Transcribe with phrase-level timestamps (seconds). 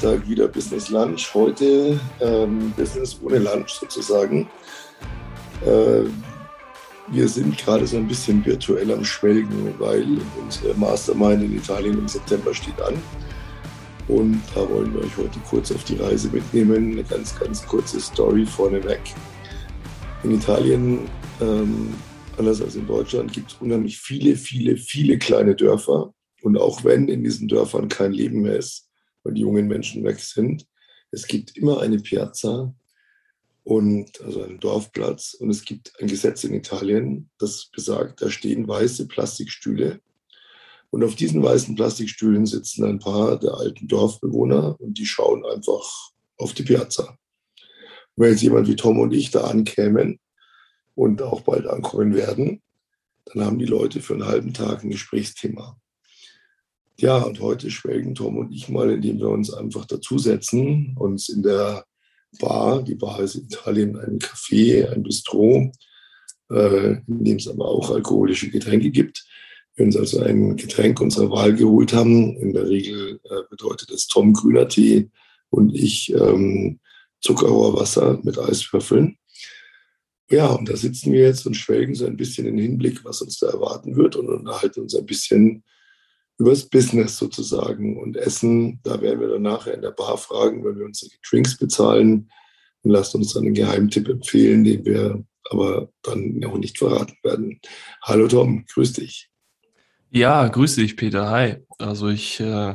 [0.00, 1.34] Freitag wieder Business Lunch.
[1.34, 4.48] Heute ähm, Business ohne Lunch sozusagen.
[5.66, 6.04] Äh,
[7.08, 10.06] wir sind gerade so ein bisschen virtuell am Schwelgen, weil
[10.42, 12.94] unsere Mastermind in Italien im September steht an.
[14.08, 16.92] Und da wollen wir euch heute kurz auf die Reise mitnehmen.
[16.92, 19.02] Eine ganz, ganz kurze Story vorneweg.
[20.24, 21.10] In Italien,
[21.42, 21.92] ähm,
[22.38, 26.14] anders als in Deutschland, gibt es unheimlich viele, viele, viele kleine Dörfer.
[26.40, 28.89] Und auch wenn in diesen Dörfern kein Leben mehr ist,
[29.22, 30.66] weil die jungen Menschen weg sind,
[31.10, 32.74] es gibt immer eine Piazza
[33.64, 38.66] und also einen Dorfplatz und es gibt ein Gesetz in Italien, das besagt, da stehen
[38.66, 40.00] weiße Plastikstühle
[40.90, 46.10] und auf diesen weißen Plastikstühlen sitzen ein paar der alten Dorfbewohner und die schauen einfach
[46.36, 47.16] auf die Piazza.
[48.16, 50.18] Und wenn jetzt jemand wie Tom und ich da ankämen
[50.96, 52.60] und auch bald ankommen werden,
[53.26, 55.78] dann haben die Leute für einen halben Tag ein Gesprächsthema.
[57.00, 61.42] Ja, und heute schwelgen Tom und ich mal, indem wir uns einfach dazusetzen, uns in
[61.42, 61.86] der
[62.38, 65.72] Bar, die Bar ist in Italien ein Café, ein Bistro,
[66.50, 69.24] äh, in dem es aber auch alkoholische Getränke gibt.
[69.76, 72.36] Wir uns also ein Getränk unserer Wahl geholt haben.
[72.36, 75.08] In der Regel äh, bedeutet es Tom grüner Tee
[75.48, 76.80] und ich ähm,
[77.22, 79.16] Zuckerrohrwasser mit Eiswürfeln.
[80.30, 83.38] Ja, und da sitzen wir jetzt und schwelgen so ein bisschen in Hinblick, was uns
[83.38, 85.64] da erwarten wird und unterhalten uns ein bisschen
[86.40, 88.00] übers Business sozusagen.
[88.00, 91.56] Und Essen, da werden wir dann nachher in der Bar fragen, wenn wir unsere Drinks
[91.56, 92.30] bezahlen.
[92.82, 97.60] Und lasst uns einen Geheimtipp empfehlen, den wir aber dann noch nicht verraten werden.
[98.02, 99.28] Hallo Tom, grüß dich.
[100.10, 101.30] Ja, grüß dich, Peter.
[101.30, 101.56] Hi.
[101.78, 102.74] Also ich äh,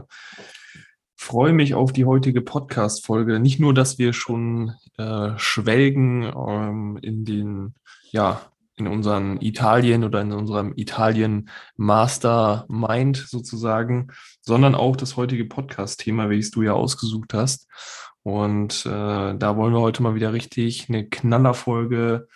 [1.15, 3.39] freue mich auf die heutige Podcast-Folge.
[3.39, 7.73] Nicht nur, dass wir schon äh, schwelgen ähm, in den
[8.11, 8.41] ja,
[8.77, 14.11] in unseren Italien oder in unserem Italien Mastermind sozusagen,
[14.41, 17.67] sondern auch das heutige Podcast-Thema, welches du ja ausgesucht hast.
[18.23, 22.27] Und äh, da wollen wir heute mal wieder richtig eine Knallerfolge,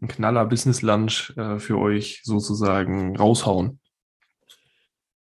[0.00, 3.80] ein Knaller Business Lunch äh, für euch sozusagen raushauen.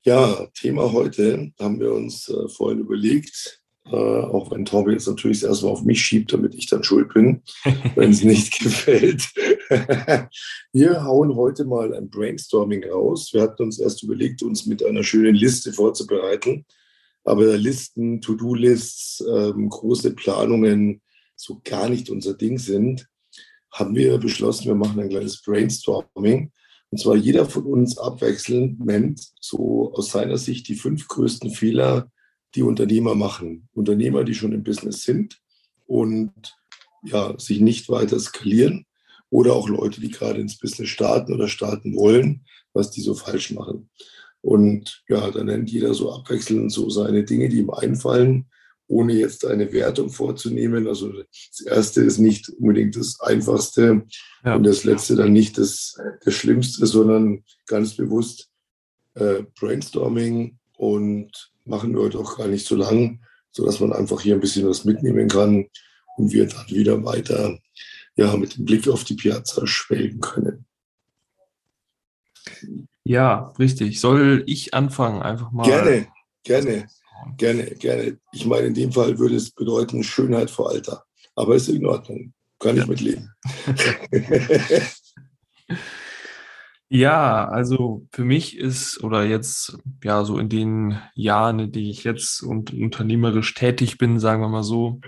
[0.05, 5.43] Ja, Thema heute haben wir uns äh, vorhin überlegt, äh, auch wenn Torbe jetzt natürlich
[5.43, 7.43] erstmal auf mich schiebt, damit ich dann schuld bin,
[7.95, 9.29] wenn es nicht gefällt.
[10.73, 13.31] wir hauen heute mal ein Brainstorming raus.
[13.33, 16.65] Wir hatten uns erst überlegt, uns mit einer schönen Liste vorzubereiten.
[17.25, 21.01] Aber Listen, To-Do-Lists, ähm, große Planungen
[21.37, 23.09] so gar nicht unser Ding sind,
[23.73, 26.53] haben wir beschlossen, wir machen ein kleines Brainstorming.
[26.91, 32.11] Und zwar jeder von uns abwechselnd nennt so aus seiner Sicht die fünf größten Fehler,
[32.55, 33.69] die Unternehmer machen.
[33.73, 35.41] Unternehmer, die schon im Business sind
[35.87, 36.33] und
[37.05, 38.87] ja, sich nicht weiter skalieren
[39.31, 43.51] oder auch Leute, die gerade ins Business starten oder starten wollen, was die so falsch
[43.51, 43.91] machen.
[44.41, 48.47] Und ja, dann nennt jeder so abwechselnd so seine Dinge, die ihm einfallen,
[48.89, 50.87] ohne jetzt eine Wertung vorzunehmen.
[50.87, 54.03] Also das erste ist nicht unbedingt das einfachste
[54.45, 54.57] ja.
[54.57, 58.51] und das letzte dann nicht das, das Schlimmste, sondern ganz bewusst
[59.15, 64.35] äh, Brainstorming und machen wir heute auch gar nicht so lang, sodass man einfach hier
[64.35, 65.67] ein bisschen was mitnehmen kann
[66.17, 67.59] und wir dann wieder weiter
[68.17, 70.67] ja, mit dem Blick auf die Piazza schwelgen können.
[73.05, 74.01] Ja, richtig.
[74.01, 75.23] Soll ich anfangen?
[75.23, 75.65] Einfach mal.
[75.65, 76.09] Gerne,
[76.45, 76.87] gerne,
[77.37, 78.19] gerne, gerne.
[78.33, 81.05] Ich meine, in dem Fall würde es bedeuten Schönheit vor Alter.
[81.35, 82.35] Aber ist in Ordnung.
[82.59, 82.83] Kann ja.
[82.83, 83.33] ich mitleben.
[86.95, 92.05] Ja, also für mich ist oder jetzt ja so in den Jahren, in denen ich
[92.05, 95.01] jetzt und unternehmerisch tätig bin, sagen wir mal so,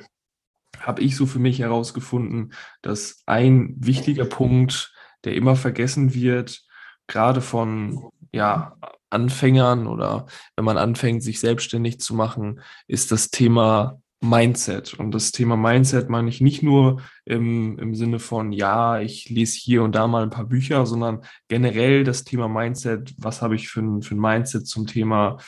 [0.80, 4.94] habe ich so für mich herausgefunden, dass ein wichtiger Punkt,
[5.24, 6.62] der immer vergessen wird,
[7.06, 8.78] gerade von ja
[9.10, 10.24] Anfängern oder
[10.56, 14.94] wenn man anfängt, sich selbstständig zu machen, ist das Thema Mindset.
[14.94, 19.58] Und das Thema Mindset meine ich nicht nur im, im Sinne von, ja, ich lese
[19.58, 23.14] hier und da mal ein paar Bücher, sondern generell das Thema Mindset.
[23.18, 25.38] Was habe ich für ein, für ein Mindset zum Thema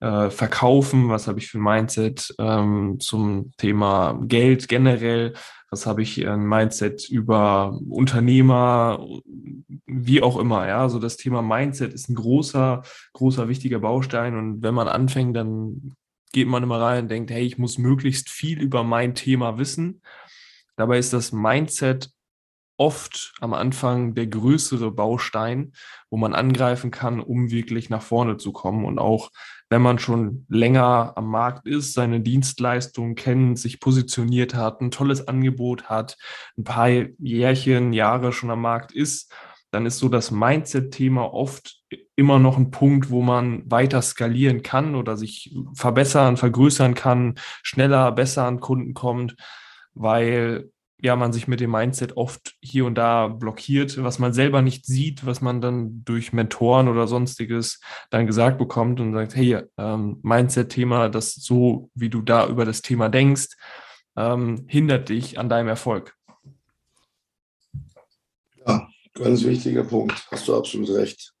[0.00, 1.08] äh, Verkaufen?
[1.08, 5.32] Was habe ich für ein Mindset ähm, zum Thema Geld generell?
[5.70, 9.04] Was habe ich ein Mindset über Unternehmer?
[9.86, 10.68] Wie auch immer.
[10.68, 12.82] Ja, also das Thema Mindset ist ein großer,
[13.14, 14.36] großer, wichtiger Baustein.
[14.36, 15.96] Und wenn man anfängt, dann
[16.32, 20.02] geht man immer rein und denkt, hey, ich muss möglichst viel über mein Thema wissen.
[20.76, 22.10] Dabei ist das Mindset
[22.76, 25.72] oft am Anfang der größere Baustein,
[26.10, 28.84] wo man angreifen kann, um wirklich nach vorne zu kommen.
[28.84, 29.30] Und auch
[29.70, 35.26] wenn man schon länger am Markt ist, seine Dienstleistungen kennt, sich positioniert hat, ein tolles
[35.26, 36.18] Angebot hat,
[36.56, 36.88] ein paar
[37.18, 39.32] Jährchen, Jahre schon am Markt ist,
[39.70, 41.75] dann ist so das Mindset-Thema oft
[42.16, 48.10] immer noch ein Punkt, wo man weiter skalieren kann oder sich verbessern, vergrößern kann, schneller,
[48.12, 49.36] besser an Kunden kommt,
[49.94, 50.70] weil
[51.00, 54.86] ja, man sich mit dem Mindset oft hier und da blockiert, was man selber nicht
[54.86, 60.18] sieht, was man dann durch Mentoren oder sonstiges dann gesagt bekommt und sagt, hey, ähm,
[60.22, 63.56] Mindset-Thema, das so, wie du da über das Thema denkst,
[64.16, 66.16] ähm, hindert dich an deinem Erfolg.
[68.66, 70.26] Ja, ganz wichtiger Punkt.
[70.30, 71.35] Hast du absolut recht.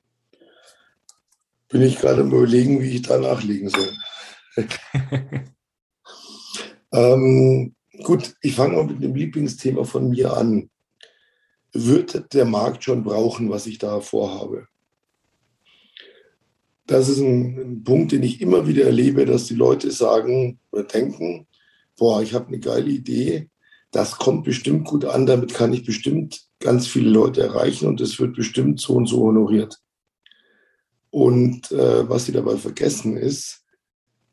[1.68, 3.92] Bin ich gerade am überlegen, wie ich da nachlegen soll.
[6.92, 10.70] ähm, Gut, ich fange mal mit dem Lieblingsthema von mir an.
[11.72, 14.68] Wird der Markt schon brauchen, was ich da vorhabe?
[16.86, 20.84] Das ist ein, ein Punkt, den ich immer wieder erlebe, dass die Leute sagen oder
[20.84, 21.46] denken,
[21.96, 23.50] boah, ich habe eine geile Idee,
[23.90, 28.20] das kommt bestimmt gut an, damit kann ich bestimmt ganz viele Leute erreichen und es
[28.20, 29.80] wird bestimmt so und so honoriert.
[31.16, 33.64] Und äh, was sie dabei vergessen ist,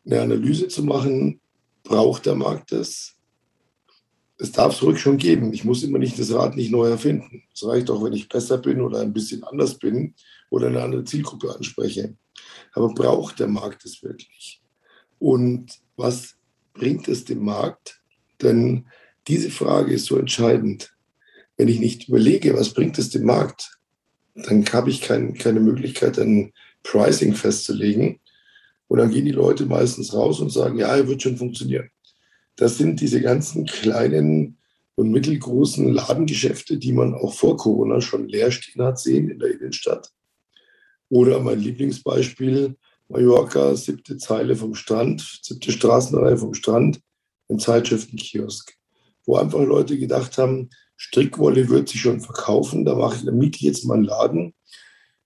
[0.05, 1.39] eine Analyse zu machen,
[1.83, 3.15] braucht der Markt das?
[4.43, 5.53] es darf es ruhig schon geben.
[5.53, 7.43] Ich muss immer nicht das Rad nicht neu erfinden.
[7.53, 10.15] Es reicht auch, wenn ich besser bin oder ein bisschen anders bin
[10.49, 12.17] oder eine andere Zielgruppe anspreche.
[12.73, 14.61] Aber braucht der Markt es wirklich?
[15.17, 16.35] Und was
[16.73, 18.01] bringt es dem Markt?
[18.41, 18.87] Denn
[19.29, 20.93] diese Frage ist so entscheidend.
[21.55, 23.77] Wenn ich nicht überlege, was bringt es dem Markt,
[24.35, 26.51] dann habe ich kein, keine Möglichkeit, ein
[26.83, 28.19] Pricing festzulegen.
[28.87, 31.89] Und dann gehen die Leute meistens raus und sagen, ja, wird schon funktionieren.
[32.55, 34.57] Das sind diese ganzen kleinen
[34.95, 39.51] und mittelgroßen Ladengeschäfte, die man auch vor Corona schon leer stehen hat sehen in der
[39.51, 40.11] Innenstadt.
[41.09, 42.75] Oder mein Lieblingsbeispiel,
[43.07, 46.99] Mallorca, siebte Zeile vom Strand, siebte Straßenreihe vom Strand,
[47.49, 48.73] ein Zeitschriftenkiosk,
[49.25, 53.57] wo einfach Leute gedacht haben, Strickwolle wird sich schon verkaufen, da mache ich, da miete
[53.57, 54.53] ich jetzt mal einen Laden.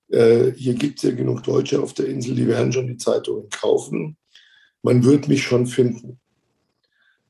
[0.10, 3.50] Äh, hier gibt es ja genug Deutsche auf der Insel, die werden schon die Zeitungen
[3.50, 4.18] kaufen.
[4.82, 6.20] Man wird mich schon finden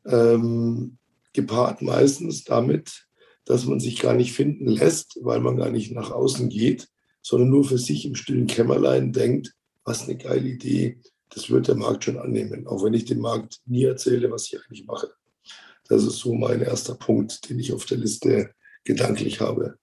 [0.07, 0.97] ähm,
[1.33, 3.07] gepaart meistens damit,
[3.45, 6.87] dass man sich gar nicht finden lässt, weil man gar nicht nach außen geht,
[7.21, 9.53] sondern nur für sich im stillen Kämmerlein denkt,
[9.83, 10.99] was eine geile Idee,
[11.29, 14.59] das wird der Markt schon annehmen, auch wenn ich dem Markt nie erzähle, was ich
[14.59, 15.11] eigentlich mache.
[15.87, 18.51] Das ist so mein erster Punkt, den ich auf der Liste
[18.83, 19.77] gedanklich habe.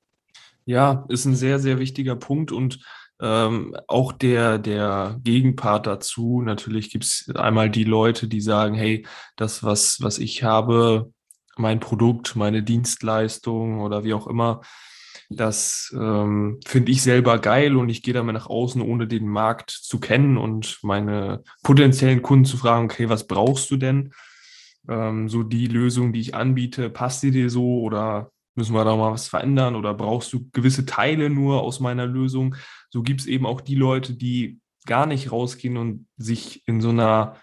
[0.66, 2.78] Ja, ist ein sehr, sehr wichtiger Punkt und
[3.20, 6.42] ähm, auch der, der Gegenpart dazu.
[6.42, 9.06] Natürlich gibt es einmal die Leute, die sagen, hey,
[9.36, 11.12] das, was, was ich habe,
[11.56, 14.62] mein Produkt, meine Dienstleistung oder wie auch immer,
[15.30, 19.70] das ähm, finde ich selber geil und ich gehe damit nach außen, ohne den Markt
[19.70, 24.12] zu kennen und meine potenziellen Kunden zu fragen, okay, was brauchst du denn?
[24.88, 28.96] Ähm, so die Lösung, die ich anbiete, passt die dir so oder müssen wir da
[28.96, 32.54] mal was verändern oder brauchst du gewisse Teile nur aus meiner Lösung?
[32.90, 36.90] So gibt es eben auch die Leute, die gar nicht rausgehen und sich in so
[36.90, 37.36] einer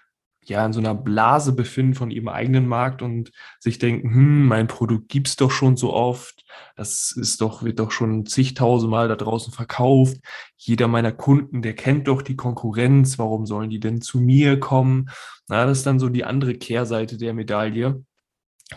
[0.46, 4.68] ja, in so einer Blase befinden von ihrem eigenen Markt und sich denken, hm, mein
[4.68, 6.44] Produkt gibt's doch schon so oft,
[6.76, 10.18] das ist doch, wird doch schon zigtausendmal da draußen verkauft.
[10.58, 15.10] Jeder meiner Kunden, der kennt doch die Konkurrenz, warum sollen die denn zu mir kommen?
[15.48, 18.04] Na, das ist dann so die andere Kehrseite der Medaille.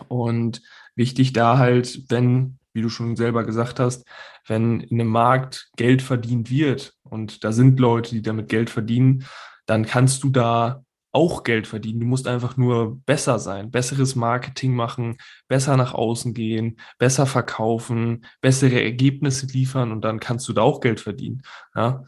[0.08, 0.62] Und
[0.96, 4.06] wichtig da halt, wenn, wie du schon selber gesagt hast,
[4.46, 9.24] wenn in einem Markt Geld verdient wird und da sind Leute, die damit Geld verdienen,
[9.66, 10.84] dann kannst du da
[11.14, 12.00] auch Geld verdienen.
[12.00, 15.16] Du musst einfach nur besser sein, besseres Marketing machen,
[15.48, 20.80] besser nach außen gehen, besser verkaufen, bessere Ergebnisse liefern und dann kannst du da auch
[20.80, 21.42] Geld verdienen.
[21.74, 22.04] Ja.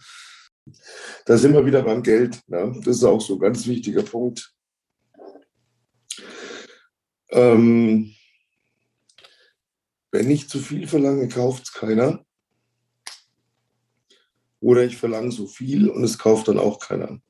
[1.25, 2.40] Da sind wir wieder beim Geld.
[2.49, 2.66] Ja.
[2.66, 4.52] Das ist auch so ein ganz wichtiger Punkt.
[7.30, 8.14] Ähm,
[10.11, 12.25] wenn ich zu viel verlange, kauft es keiner.
[14.61, 17.21] Oder ich verlange so viel und es kauft dann auch keiner.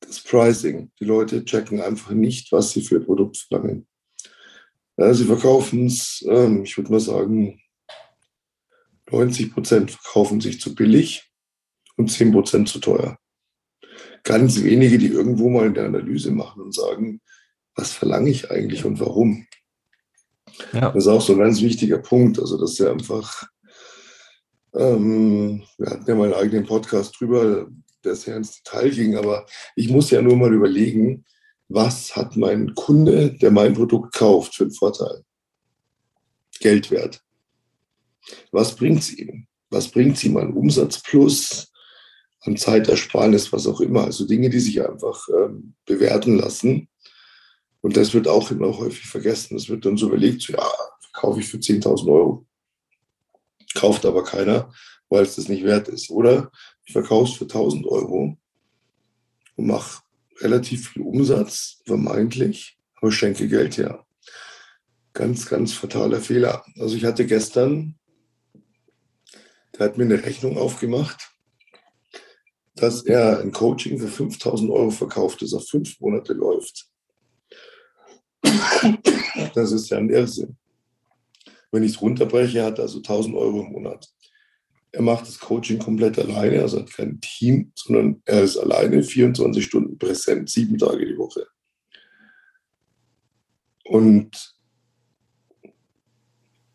[0.00, 0.92] Das Pricing.
[1.00, 3.86] Die Leute checken einfach nicht, was sie für ein Produkt verlangen.
[4.96, 7.60] Ja, sie verkaufen es, ähm, ich würde mal sagen,
[9.10, 11.30] 90 Prozent verkaufen sich zu billig
[11.96, 13.18] und 10 Prozent zu teuer.
[14.22, 17.20] Ganz wenige, die irgendwo mal eine Analyse machen und sagen,
[17.74, 19.46] was verlange ich eigentlich und warum?
[20.72, 20.90] Ja.
[20.90, 22.38] Das ist auch so ein ganz wichtiger Punkt.
[22.38, 23.48] Also, dass er einfach,
[24.74, 27.68] ähm, wir hatten ja mal einen eigenen Podcast drüber,
[28.04, 31.24] der sehr ins Detail ging, aber ich muss ja nur mal überlegen,
[31.68, 35.22] was hat mein Kunde, der mein Produkt kauft, für einen Vorteil?
[36.60, 37.22] Geldwert.
[38.50, 39.46] Was bringt es ihm?
[39.70, 41.72] Was bringt es ihm an Umsatz plus,
[42.40, 44.04] an Zeitersparnis, was auch immer?
[44.04, 46.88] Also Dinge, die sich einfach ähm, bewerten lassen.
[47.82, 49.56] Und das wird auch immer häufig vergessen.
[49.56, 50.66] Es wird dann so überlegt, so, ja,
[51.12, 52.46] kaufe ich für 10.000 Euro.
[53.74, 54.72] Kauft aber keiner,
[55.08, 56.10] weil es das nicht wert ist.
[56.10, 56.50] Oder
[56.84, 58.38] ich verkaufe es für 1000 Euro
[59.56, 60.02] und mache
[60.40, 64.06] relativ viel Umsatz, vermeintlich, aber schenke Geld her.
[65.12, 66.64] Ganz, ganz fataler Fehler.
[66.78, 67.98] Also ich hatte gestern,
[69.74, 71.32] der hat mir eine Rechnung aufgemacht,
[72.76, 76.91] dass er ein Coaching für 5000 Euro verkauft, das auf fünf Monate läuft.
[79.54, 80.56] Das ist ja ein Irrsinn.
[81.70, 84.08] Wenn ich es runterbreche, hat er also 1000 Euro im Monat.
[84.92, 89.64] Er macht das Coaching komplett alleine, also hat kein Team, sondern er ist alleine 24
[89.64, 91.46] Stunden präsent, sieben Tage die Woche.
[93.84, 94.54] Und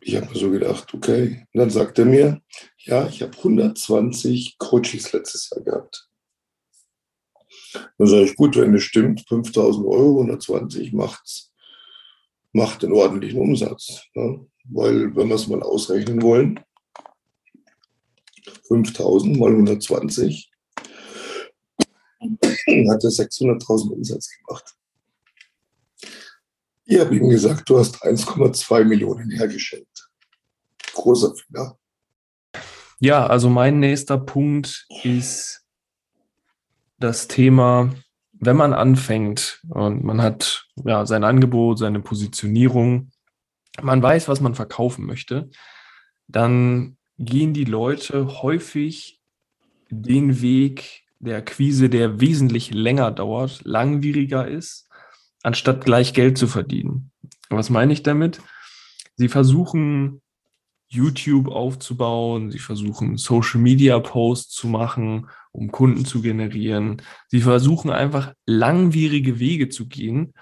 [0.00, 1.46] ich habe mir so gedacht, okay.
[1.52, 2.40] Und dann sagt er mir,
[2.78, 6.08] ja, ich habe 120 Coachings letztes Jahr gehabt.
[7.98, 11.52] Dann sage ich, gut, wenn es stimmt, 5000 Euro, 120 macht's,
[12.58, 14.02] macht einen ordentlichen Umsatz.
[14.14, 14.46] Ne?
[14.64, 16.60] Weil, wenn wir es mal ausrechnen wollen,
[18.68, 20.50] 5000 mal 120
[22.20, 24.74] hat er 600.000 Umsatz gemacht.
[26.84, 30.08] Ich habe ihm gesagt, du hast 1,2 Millionen hergeschenkt.
[30.94, 31.78] Großer Fehler.
[32.98, 35.64] Ja, also mein nächster Punkt ist
[36.98, 37.94] das Thema,
[38.40, 43.10] wenn man anfängt und man hat ja sein Angebot, seine Positionierung,
[43.82, 45.50] man weiß, was man verkaufen möchte,
[46.28, 49.20] dann gehen die Leute häufig
[49.90, 54.88] den Weg der Akquise, der wesentlich länger dauert, langwieriger ist,
[55.42, 57.10] anstatt gleich Geld zu verdienen.
[57.50, 58.40] Was meine ich damit?
[59.16, 60.22] Sie versuchen
[60.88, 67.02] YouTube aufzubauen, sie versuchen Social Media Posts zu machen, um Kunden zu generieren.
[67.26, 70.32] Sie versuchen einfach langwierige Wege zu gehen,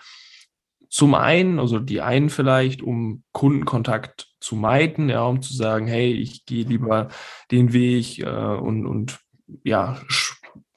[0.89, 6.13] zum einen, also die einen vielleicht, um Kundenkontakt zu meiden, ja, um zu sagen, hey,
[6.13, 7.09] ich gehe lieber
[7.51, 9.19] den Weg äh, und, und
[9.65, 10.01] ja,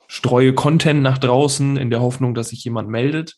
[0.07, 3.37] streue Content nach draußen in der Hoffnung, dass sich jemand meldet.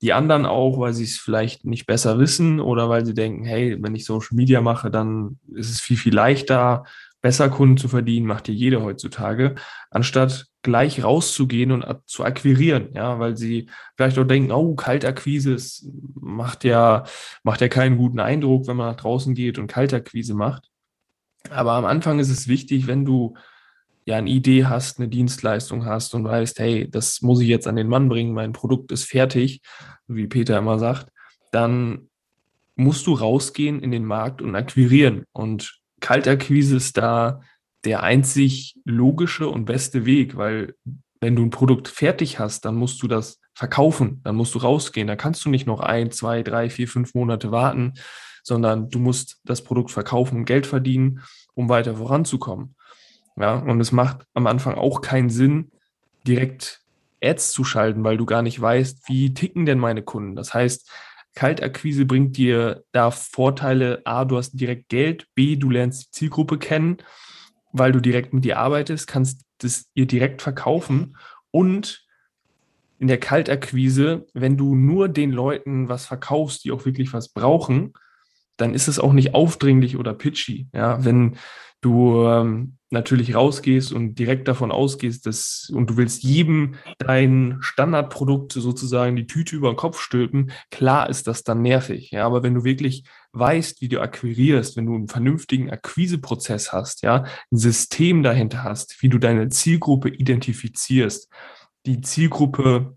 [0.00, 3.76] Die anderen auch, weil sie es vielleicht nicht besser wissen oder weil sie denken, hey,
[3.80, 6.84] wenn ich Social Media mache, dann ist es viel, viel leichter,
[7.20, 9.56] besser Kunden zu verdienen, macht ja jeder heutzutage,
[9.90, 15.56] anstatt gleich rauszugehen und zu akquirieren, ja, weil sie vielleicht auch denken, oh, Kaltakquise
[16.14, 17.04] macht ja,
[17.42, 20.68] macht ja keinen guten Eindruck, wenn man nach draußen geht und Kaltakquise macht.
[21.50, 23.34] Aber am Anfang ist es wichtig, wenn du
[24.04, 27.76] ja eine Idee hast, eine Dienstleistung hast und weißt, hey, das muss ich jetzt an
[27.76, 29.60] den Mann bringen, mein Produkt ist fertig,
[30.06, 31.08] wie Peter immer sagt,
[31.52, 32.08] dann
[32.74, 35.24] musst du rausgehen in den Markt und akquirieren.
[35.32, 37.40] Und Kaltakquise ist da
[37.84, 40.74] der einzig logische und beste Weg, weil
[41.20, 45.08] wenn du ein Produkt fertig hast, dann musst du das verkaufen, dann musst du rausgehen.
[45.08, 47.94] Da kannst du nicht noch ein, zwei, drei, vier, fünf Monate warten,
[48.42, 51.22] sondern du musst das Produkt verkaufen und Geld verdienen,
[51.54, 52.76] um weiter voranzukommen.
[53.36, 55.70] Ja, und es macht am Anfang auch keinen Sinn,
[56.26, 56.82] direkt
[57.22, 60.36] Ads zu schalten, weil du gar nicht weißt, wie ticken denn meine Kunden.
[60.36, 60.90] Das heißt,
[61.38, 64.02] Kaltakquise bringt dir da Vorteile.
[64.04, 65.26] A, du hast direkt Geld.
[65.34, 66.98] B, du lernst die Zielgruppe kennen
[67.72, 71.16] weil du direkt mit ihr arbeitest, kannst das ihr direkt verkaufen
[71.50, 72.04] und
[72.98, 77.92] in der Kaltakquise, wenn du nur den Leuten was verkaufst, die auch wirklich was brauchen,
[78.56, 80.66] dann ist es auch nicht aufdringlich oder pitchy.
[80.72, 81.36] Ja, wenn
[81.80, 88.52] du ähm, natürlich rausgehst und direkt davon ausgehst, dass und du willst jedem dein Standardprodukt
[88.52, 92.10] sozusagen die Tüte über den Kopf stülpen, klar ist das dann nervig.
[92.10, 97.02] Ja, aber wenn du wirklich weißt, wie du akquirierst, wenn du einen vernünftigen Akquiseprozess hast,
[97.02, 101.28] ja, ein System dahinter hast, wie du deine Zielgruppe identifizierst,
[101.84, 102.96] die Zielgruppe,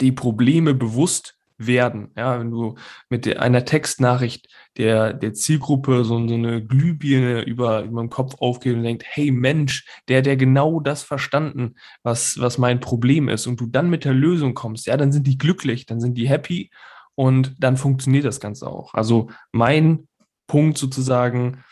[0.00, 1.36] die Probleme bewusst
[1.66, 2.10] werden.
[2.16, 2.76] Ja, wenn du
[3.08, 8.74] mit einer Textnachricht der, der Zielgruppe so, so eine Glühbirne über, über den Kopf aufgeht
[8.74, 13.60] und denkt, hey Mensch, der, der genau das verstanden, was, was mein Problem ist und
[13.60, 16.70] du dann mit der Lösung kommst, ja, dann sind die glücklich, dann sind die happy
[17.14, 18.94] und dann funktioniert das Ganze auch.
[18.94, 20.08] Also mein
[20.46, 21.64] Punkt sozusagen,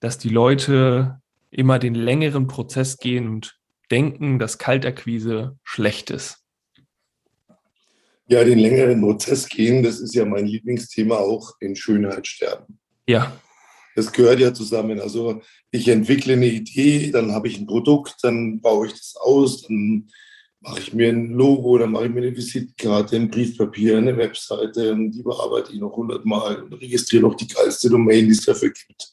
[0.00, 3.58] dass die Leute immer den längeren Prozess gehen und
[3.90, 6.41] denken, dass Kaltakquise schlecht ist.
[8.28, 12.78] Ja, den längeren Prozess gehen, das ist ja mein Lieblingsthema auch in Schönheit sterben.
[13.06, 13.36] Ja.
[13.94, 15.00] Das gehört ja zusammen.
[15.00, 19.62] Also ich entwickle eine Idee, dann habe ich ein Produkt, dann baue ich das aus,
[19.62, 20.08] dann
[20.60, 24.92] mache ich mir ein Logo, dann mache ich mir eine Visitkarte, ein Briefpapier, eine Webseite
[24.92, 28.70] und die bearbeite ich noch hundertmal und registriere noch die geilste Domain, die es dafür
[28.70, 29.12] gibt.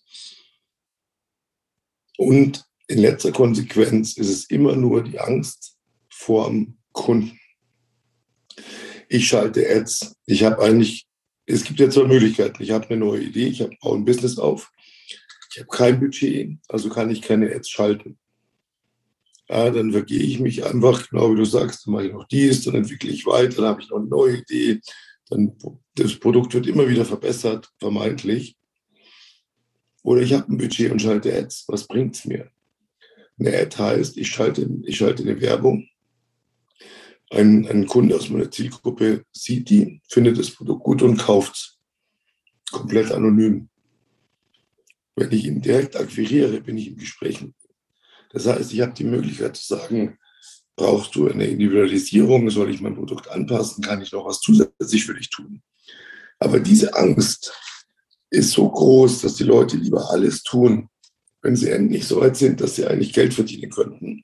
[2.18, 5.78] Und in letzter Konsequenz ist es immer nur die Angst
[6.10, 7.40] vor dem Kunden
[9.10, 10.16] ich schalte Ads.
[10.28, 11.08] Ich habe eigentlich,
[11.46, 12.64] es gibt ja zwei Möglichkeiten.
[12.64, 14.72] Ich habe eine neue Idee, ich habe ein Business auf.
[15.52, 18.18] Ich habe kein Budget, also kann ich keine Ads schalten.
[19.50, 22.64] Ja, dann vergehe ich mich einfach, genau wie du sagst, dann mache ich noch dies,
[22.64, 24.80] dann entwickle ich weiter, dann habe ich noch eine neue Idee.
[25.28, 25.58] Dann
[25.96, 28.56] das Produkt wird immer wieder verbessert, vermeintlich.
[30.04, 31.66] Oder ich habe ein Budget und schalte Ads.
[31.68, 32.52] Was bringt es mir?
[33.40, 35.88] Eine Ad heißt, ich schalte, ich schalte eine Werbung.
[37.32, 41.80] Ein, ein Kunde aus meiner Zielgruppe sieht die, findet das Produkt gut und kauft es.
[42.72, 43.70] Komplett anonym.
[45.16, 47.44] Wenn ich ihn direkt akquiriere, bin ich im Gespräch.
[48.32, 50.18] Das heißt, ich habe die Möglichkeit zu sagen,
[50.76, 55.14] brauchst du eine Individualisierung, soll ich mein Produkt anpassen, kann ich noch was zusätzlich für
[55.14, 55.62] dich tun.
[56.40, 57.54] Aber diese Angst
[58.30, 60.90] ist so groß, dass die Leute lieber alles tun,
[61.42, 64.24] wenn sie endlich so weit sind, dass sie eigentlich Geld verdienen könnten.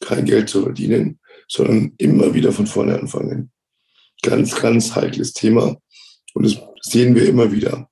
[0.00, 3.50] Kein Geld zu verdienen, sondern immer wieder von vorne anfangen.
[4.22, 5.76] Ganz, ganz heikles Thema.
[6.34, 7.88] Und das sehen wir immer wieder.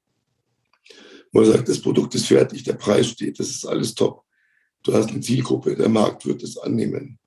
[1.33, 4.25] Man sagt, das Produkt ist fertig, der Preis steht, das ist alles top.
[4.83, 7.19] Du hast eine Zielgruppe, der Markt wird es annehmen.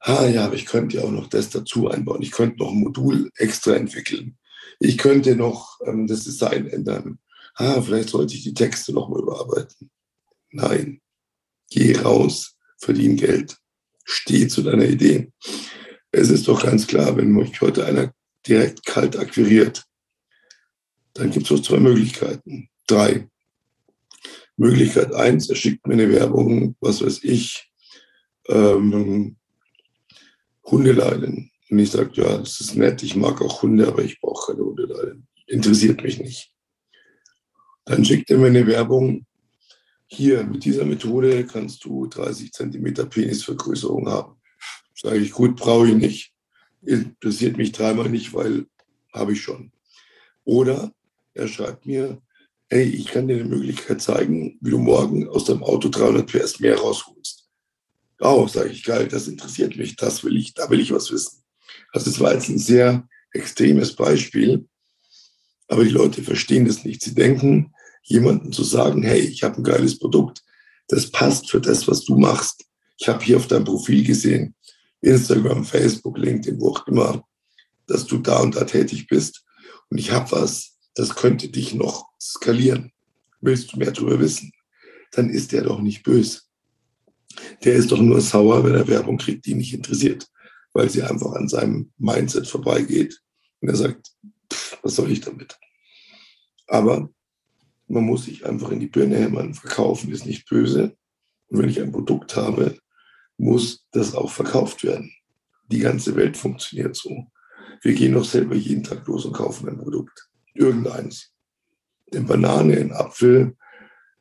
[0.00, 2.22] Ah ja, aber ich könnte ja auch noch das dazu einbauen.
[2.22, 4.36] Ich könnte noch ein Modul extra entwickeln.
[4.78, 7.18] Ich könnte noch ähm, das Design ändern.
[7.54, 9.90] Ah, vielleicht sollte ich die Texte noch mal überarbeiten.
[10.50, 11.00] Nein,
[11.70, 13.56] geh raus, verdien Geld,
[14.04, 15.32] steh zu deiner Idee.
[16.10, 18.12] Es ist doch ganz klar, wenn mich heute einer
[18.46, 19.84] direkt kalt akquiriert,
[21.14, 22.68] dann gibt es nur zwei Möglichkeiten.
[22.86, 23.28] Drei.
[24.56, 27.72] Möglichkeit eins, er schickt mir eine Werbung, was weiß ich,
[28.48, 29.36] ähm,
[30.64, 31.50] Hundeleiden.
[31.70, 34.64] Und ich sage, ja, das ist nett, ich mag auch Hunde, aber ich brauche keine
[34.64, 35.26] Hundeleiden.
[35.46, 36.52] Interessiert mich nicht.
[37.84, 39.26] Dann schickt er mir eine Werbung.
[40.06, 44.36] Hier, mit dieser Methode kannst du 30 Zentimeter Penisvergrößerung haben.
[44.94, 46.32] Sage ich, gut, brauche ich nicht.
[46.82, 48.66] Interessiert mich dreimal nicht, weil
[49.12, 49.72] habe ich schon.
[50.44, 50.92] Oder
[51.32, 52.20] er schreibt mir,
[52.68, 56.60] hey, ich kann dir eine Möglichkeit zeigen, wie du morgen aus deinem Auto 300 PS
[56.60, 57.48] mehr rausholst.
[58.20, 61.42] Oh, sage ich, geil, das interessiert mich, das will ich, da will ich was wissen.
[61.92, 64.66] Also es war jetzt ein sehr extremes Beispiel,
[65.68, 67.02] aber die Leute verstehen das nicht.
[67.02, 67.73] Sie denken,
[68.04, 70.42] jemandem zu sagen, hey, ich habe ein geiles Produkt,
[70.88, 72.64] das passt für das, was du machst.
[72.98, 74.54] Ich habe hier auf deinem Profil gesehen,
[75.00, 77.24] Instagram, Facebook, LinkedIn, wo auch immer,
[77.86, 79.44] dass du da und da tätig bist.
[79.90, 82.92] Und ich habe was, das könnte dich noch skalieren.
[83.40, 84.52] Willst du mehr darüber wissen?
[85.12, 86.40] Dann ist der doch nicht böse.
[87.64, 90.28] Der ist doch nur sauer, wenn er Werbung kriegt, die ihn nicht interessiert,
[90.72, 93.20] weil sie einfach an seinem Mindset vorbeigeht.
[93.60, 94.12] Und er sagt,
[94.52, 95.58] pff, was soll ich damit?
[96.66, 97.10] Aber
[97.86, 99.54] man muss sich einfach in die Birne hämmern.
[99.54, 100.96] Verkaufen ist nicht böse.
[101.48, 102.78] Und wenn ich ein Produkt habe,
[103.36, 105.12] muss das auch verkauft werden.
[105.70, 107.26] Die ganze Welt funktioniert so.
[107.82, 110.28] Wir gehen doch selber jeden Tag los und kaufen ein Produkt.
[110.54, 111.32] Irgendeins.
[112.12, 113.56] Eine Banane, ein Apfel,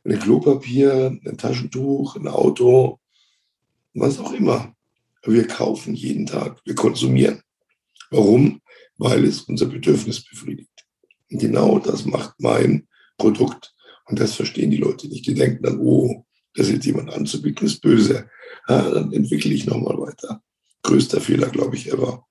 [0.04, 3.00] ein Klopapier, ein Taschentuch, ein Auto,
[3.94, 4.76] was auch immer.
[5.26, 7.42] Wir kaufen jeden Tag, wir konsumieren.
[8.10, 8.62] Warum?
[8.98, 10.86] Weil es unser Bedürfnis befriedigt.
[11.32, 13.74] Und genau das macht mein Produkt.
[14.06, 15.26] Und das verstehen die Leute nicht.
[15.26, 18.30] Die denken dann, oh, das jetzt jemand anzubieten, ist böse.
[18.68, 20.42] Ja, dann entwickle ich nochmal weiter.
[20.84, 22.26] Größter Fehler, glaube ich, ever.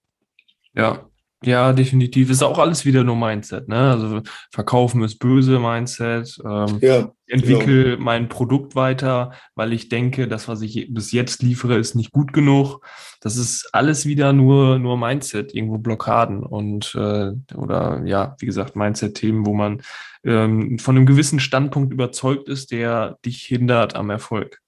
[0.74, 1.10] Ja,
[1.44, 2.30] ja, definitiv.
[2.30, 3.68] Ist auch alles wieder nur Mindset.
[3.68, 3.76] Ne?
[3.76, 6.38] Also verkaufen ist böse Mindset.
[6.44, 8.02] Ähm, ja, entwickle genau.
[8.02, 12.32] mein Produkt weiter, weil ich denke, das, was ich bis jetzt liefere, ist nicht gut
[12.32, 12.80] genug.
[13.20, 18.76] Das ist alles wieder nur nur Mindset, irgendwo Blockaden und äh, oder ja, wie gesagt,
[18.76, 19.82] Mindset-Themen, wo man
[20.24, 24.60] ähm, von einem gewissen Standpunkt überzeugt ist, der dich hindert am Erfolg.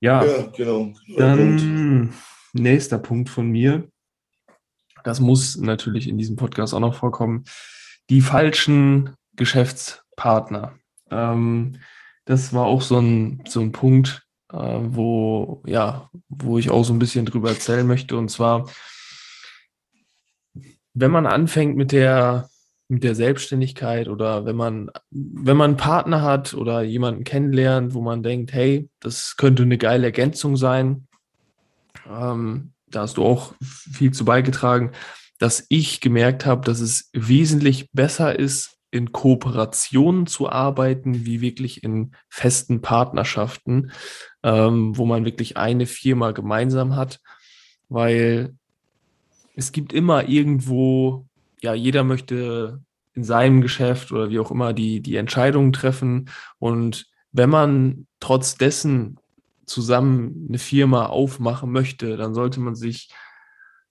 [0.00, 0.92] Ja, ja genau.
[1.16, 2.12] Dann
[2.52, 3.88] nächster Punkt von mir
[5.04, 7.44] das muss natürlich in diesem Podcast auch noch vorkommen,
[8.10, 10.74] die falschen Geschäftspartner.
[11.10, 11.76] Ähm,
[12.24, 16.92] das war auch so ein, so ein Punkt, äh, wo, ja, wo ich auch so
[16.92, 18.16] ein bisschen drüber erzählen möchte.
[18.16, 18.68] Und zwar,
[20.94, 22.48] wenn man anfängt mit der,
[22.88, 28.00] mit der Selbstständigkeit oder wenn man, wenn man einen Partner hat oder jemanden kennenlernt, wo
[28.00, 31.08] man denkt, hey, das könnte eine geile Ergänzung sein,
[32.08, 34.92] ähm, da hast du auch viel zu beigetragen,
[35.38, 41.82] dass ich gemerkt habe, dass es wesentlich besser ist, in Kooperationen zu arbeiten, wie wirklich
[41.82, 43.90] in festen Partnerschaften,
[44.44, 47.20] ähm, wo man wirklich eine Firma gemeinsam hat,
[47.88, 48.54] weil
[49.56, 51.26] es gibt immer irgendwo,
[51.60, 52.80] ja, jeder möchte
[53.14, 56.30] in seinem Geschäft oder wie auch immer die, die Entscheidungen treffen.
[56.58, 59.18] Und wenn man trotz dessen
[59.66, 63.10] zusammen eine Firma aufmachen möchte, dann sollte man sich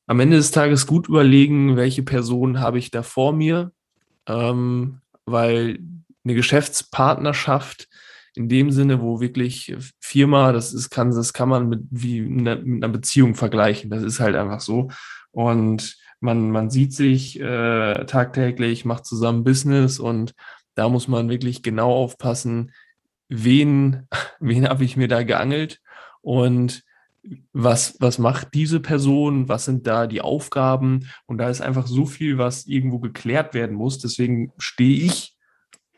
[0.05, 3.71] am Ende des Tages gut überlegen, welche Person habe ich da vor mir,
[4.27, 5.79] ähm, weil
[6.23, 7.87] eine Geschäftspartnerschaft
[8.35, 12.47] in dem Sinne, wo wirklich Firma, das ist, kann, das kann man mit, wie mit
[12.47, 13.89] einer Beziehung vergleichen.
[13.89, 14.89] Das ist halt einfach so.
[15.31, 20.33] Und man, man sieht sich äh, tagtäglich, macht zusammen Business und
[20.75, 22.71] da muss man wirklich genau aufpassen,
[23.33, 24.07] wen,
[24.39, 25.81] wen habe ich mir da geangelt
[26.21, 26.83] und
[27.53, 32.05] was, was macht diese Person, was sind da die Aufgaben und da ist einfach so
[32.05, 33.97] viel, was irgendwo geklärt werden muss.
[33.99, 35.35] Deswegen stehe ich,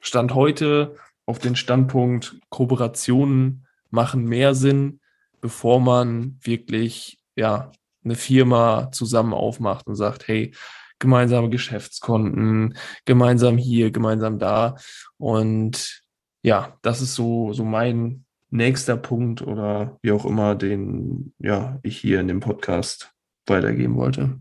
[0.02, 0.96] Stand heute,
[1.26, 5.00] auf den Standpunkt, Kooperationen machen mehr Sinn,
[5.42, 7.72] bevor man wirklich ja,
[8.04, 10.54] eine Firma zusammen aufmacht und sagt, hey,
[11.00, 14.76] gemeinsame Geschäftskonten, gemeinsam hier, gemeinsam da.
[15.18, 16.05] Und
[16.46, 21.98] ja, das ist so, so mein nächster Punkt oder wie auch immer, den ja, ich
[21.98, 23.12] hier in dem Podcast
[23.48, 24.40] weitergeben wollte.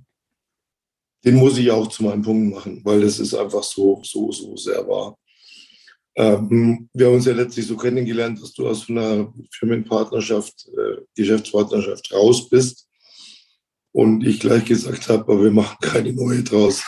[1.24, 4.54] Den muss ich auch zu meinem Punkt machen, weil das ist einfach so, so, so
[4.54, 5.16] sehr wahr.
[6.16, 12.12] Ähm, wir haben uns ja letztlich so kennengelernt, dass du aus einer Firmenpartnerschaft, äh, Geschäftspartnerschaft
[12.12, 12.86] raus bist
[13.92, 16.84] und ich gleich gesagt habe, aber wir machen keine neue draus.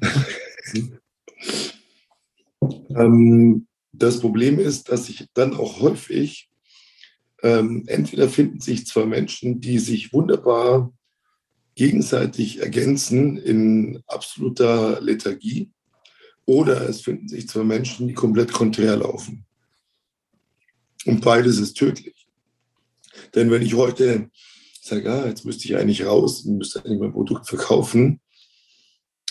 [2.96, 3.68] ähm,
[4.02, 6.48] das Problem ist, dass sich dann auch häufig
[7.42, 10.92] ähm, entweder finden sich zwei Menschen, die sich wunderbar
[11.74, 15.70] gegenseitig ergänzen in absoluter Lethargie,
[16.44, 19.46] oder es finden sich zwei Menschen, die komplett konträr laufen.
[21.06, 22.26] Und beides ist tödlich.
[23.34, 24.28] Denn wenn ich heute
[24.80, 28.20] sage, ah, jetzt müsste ich eigentlich raus und müsste eigentlich mein Produkt verkaufen.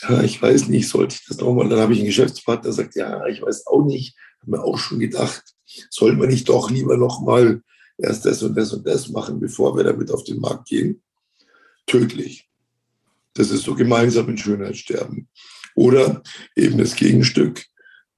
[0.02, 1.70] Ja, ich weiß nicht, sollte ich das nochmal?
[1.70, 4.78] Dann habe ich einen Geschäftspartner, der sagt, ja, ich weiß auch nicht, habe mir auch
[4.78, 5.44] schon gedacht,
[5.90, 7.62] soll man nicht doch lieber nochmal
[7.98, 11.02] erst das und das und das machen, bevor wir damit auf den Markt gehen?
[11.86, 12.50] Tödlich.
[13.34, 15.30] Das ist so gemeinsam in Schönheit sterben.
[15.76, 16.22] Oder
[16.56, 17.66] eben das Gegenstück,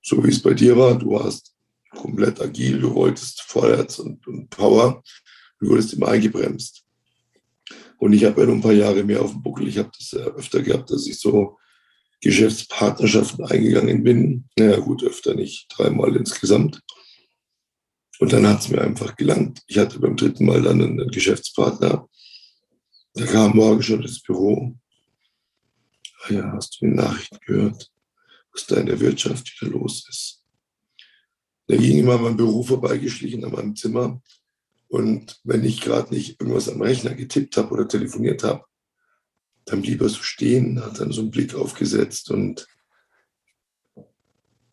[0.02, 1.54] so wie es bei dir war, du warst
[1.92, 5.04] komplett agil, du wolltest vorwärts und, und Power,
[5.60, 6.84] du wurdest immer eingebremst.
[7.98, 9.68] Und ich habe ja noch ein paar Jahre mehr auf dem Buckel.
[9.68, 11.58] Ich habe das öfter gehabt, dass ich so
[12.24, 14.50] Geschäftspartnerschaften eingegangen bin.
[14.58, 16.82] Naja, gut, öfter nicht, dreimal insgesamt.
[18.20, 19.62] Und dann hat es mir einfach gelangt.
[19.68, 22.08] Ich hatte beim dritten Mal dann einen Geschäftspartner.
[23.16, 24.76] Der kam morgen schon ins Büro.
[26.24, 27.92] Ah ja, hast du die Nachricht gehört,
[28.54, 30.44] was da in der Wirtschaft wieder los ist?
[31.68, 34.22] Der ging immer an meinem Büro vorbeigeschlichen, an meinem Zimmer
[34.94, 38.64] und wenn ich gerade nicht irgendwas am Rechner getippt habe oder telefoniert habe,
[39.66, 42.68] dann blieb er so stehen, hat dann so einen Blick aufgesetzt und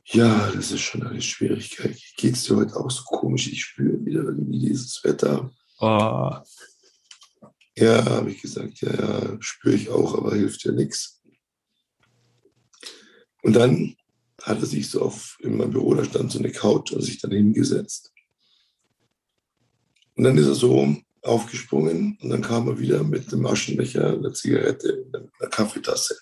[0.05, 1.97] ja, das ist schon eine Schwierigkeit.
[2.17, 3.47] Geht es dir heute auch so komisch?
[3.47, 5.53] Ich spüre wieder irgendwie dieses Wetter.
[5.79, 6.33] Oh.
[7.77, 11.23] Ja, habe ich gesagt, ja, ja, spüre ich auch, aber hilft ja nichts.
[13.43, 13.97] Und dann
[14.43, 17.21] hat er sich so auf, in meinem Büro, da stand so eine Couch und sich
[17.21, 18.13] dann hingesetzt.
[20.17, 24.33] Und dann ist er so aufgesprungen und dann kam er wieder mit einem Aschenbecher, einer
[24.33, 26.17] Zigarette, einer Kaffeetasse.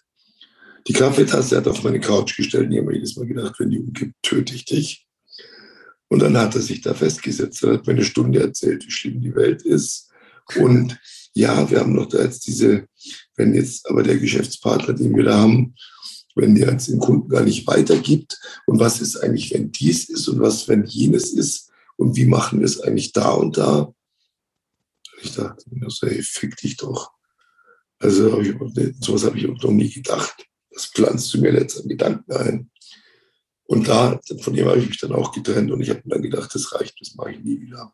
[0.87, 3.55] Die Kaffeetasse hat er auf meine Couch gestellt und ich habe mir jedes Mal gedacht,
[3.59, 5.07] wenn die umkippt, töte ich dich.
[6.09, 7.63] Und dann hat er sich da festgesetzt.
[7.63, 10.11] Er hat mir eine Stunde erzählt, wie schlimm die Welt ist.
[10.57, 10.99] Und
[11.35, 12.87] ja, wir haben noch da jetzt diese,
[13.37, 15.75] wenn jetzt aber der Geschäftspartner, den wir da haben,
[16.35, 20.29] wenn der jetzt den Kunden gar nicht weitergibt und was ist eigentlich, wenn dies ist
[20.29, 23.93] und was, wenn jenes ist, und wie machen wir es eigentlich da und da?
[25.21, 27.11] Ich dachte mir so, hey, fick dich doch.
[27.99, 28.55] Also hab ich,
[29.01, 30.47] sowas habe ich auch noch nie gedacht.
[30.71, 32.71] Das pflanzt du mir jetzt an Gedanken ein.
[33.65, 36.23] Und da, von dem habe ich mich dann auch getrennt und ich habe mir dann
[36.23, 37.93] gedacht, das reicht, das mache ich nie wieder.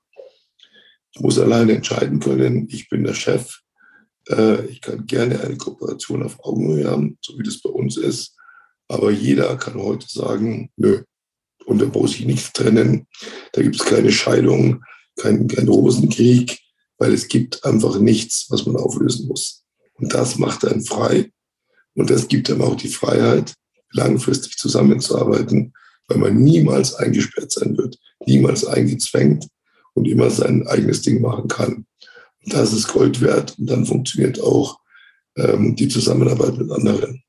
[1.12, 3.60] Ich muss alleine entscheiden können, ich bin der Chef.
[4.28, 8.36] Äh, ich kann gerne eine Kooperation auf Augenhöhe haben, so wie das bei uns ist.
[8.88, 11.02] Aber jeder kann heute sagen, nö,
[11.64, 13.06] und da muss ich nichts trennen.
[13.52, 14.84] Da gibt es keine Scheidung,
[15.16, 16.58] keinen kein Rosenkrieg,
[16.98, 19.64] weil es gibt einfach nichts, was man auflösen muss.
[19.94, 21.30] Und das macht einen frei.
[21.94, 23.54] Und das gibt einem auch die Freiheit,
[23.92, 25.72] langfristig zusammenzuarbeiten,
[26.08, 29.46] weil man niemals eingesperrt sein wird, niemals eingezwängt
[29.94, 31.86] und immer sein eigenes Ding machen kann.
[32.44, 34.80] Und das ist Gold wert und dann funktioniert auch
[35.36, 37.22] ähm, die Zusammenarbeit mit anderen.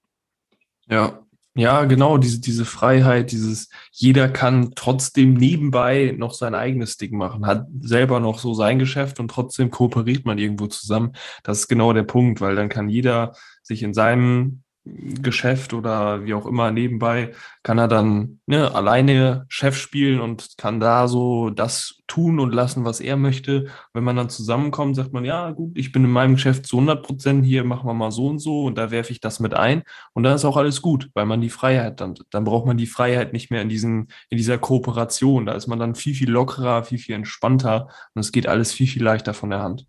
[0.90, 1.25] Ja,
[1.58, 7.46] ja, genau, diese, diese Freiheit, dieses, jeder kann trotzdem nebenbei noch sein eigenes Ding machen,
[7.46, 11.14] hat selber noch so sein Geschäft und trotzdem kooperiert man irgendwo zusammen.
[11.44, 16.36] Das ist genau der Punkt, weil dann kann jeder sich in seinem Geschäft oder wie
[16.36, 22.02] auch immer nebenbei, kann er dann ne, alleine Chef spielen und kann da so das
[22.06, 23.68] tun und lassen, was er möchte.
[23.94, 27.04] Wenn man dann zusammenkommt, sagt man, ja gut, ich bin in meinem Geschäft zu 100
[27.04, 29.82] Prozent, hier machen wir mal so und so und da werfe ich das mit ein
[30.14, 32.86] und dann ist auch alles gut, weil man die Freiheit dann, dann braucht man die
[32.86, 35.48] Freiheit nicht mehr in diesen, in dieser Kooperation.
[35.48, 38.88] Da ist man dann viel, viel lockerer, viel, viel entspannter und es geht alles viel,
[38.88, 39.88] viel leichter von der Hand.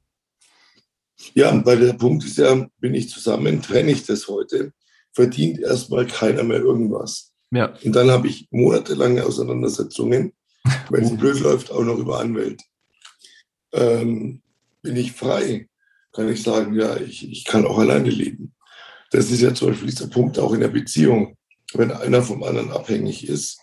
[1.34, 4.72] Ja, weil der Punkt ist ja, bin ich zusammen, trenne ich das heute,
[5.16, 7.32] verdient erstmal keiner mehr irgendwas.
[7.50, 7.74] Ja.
[7.82, 10.34] Und dann habe ich monatelange Auseinandersetzungen,
[10.90, 12.62] wenn es blöd läuft, auch noch über Anwälte.
[13.72, 14.42] Ähm,
[14.82, 15.68] bin ich frei,
[16.12, 18.54] kann ich sagen, ja, ich, ich kann auch alleine leben.
[19.10, 21.38] Das ist ja zum Beispiel dieser Punkt auch in der Beziehung.
[21.72, 23.58] Wenn einer vom anderen abhängig ist,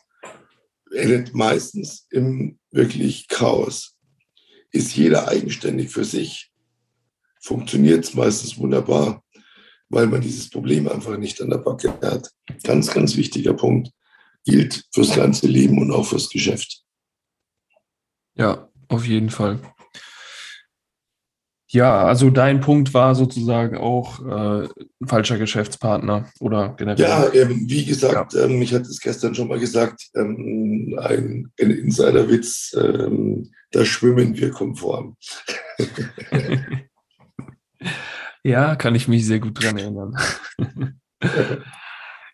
[0.91, 3.95] endet meistens im wirklich Chaos.
[4.71, 6.51] Ist jeder eigenständig für sich,
[7.39, 9.23] funktioniert es meistens wunderbar,
[9.93, 12.29] weil man dieses Problem einfach nicht an der Backe hat.
[12.63, 13.91] Ganz, ganz wichtiger Punkt.
[14.45, 16.81] Gilt fürs ganze Leben und auch fürs Geschäft.
[18.35, 19.59] Ja, auf jeden Fall.
[21.69, 27.03] Ja, also dein Punkt war sozusagen auch äh, ein falscher Geschäftspartner oder generell.
[27.03, 28.43] Ja, ähm, wie gesagt, ja.
[28.43, 34.37] ähm, ich hatte es gestern schon mal gesagt, ähm, ein, ein Insiderwitz, ähm, da schwimmen
[34.37, 35.17] wir konform.
[38.43, 40.17] Ja, kann ich mich sehr gut dran erinnern.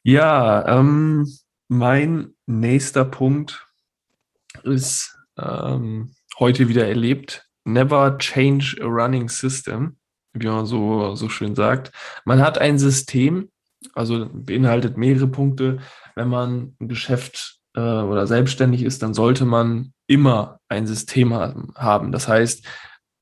[0.03, 1.27] ja, ähm,
[1.67, 3.67] mein nächster Punkt
[4.63, 7.47] ist ähm, heute wieder erlebt.
[7.63, 9.97] Never change a running system,
[10.33, 11.91] wie man so, so schön sagt.
[12.25, 13.51] Man hat ein System,
[13.93, 15.79] also beinhaltet mehrere Punkte.
[16.15, 22.11] Wenn man ein Geschäft äh, oder selbstständig ist, dann sollte man immer ein System haben.
[22.11, 22.65] Das heißt,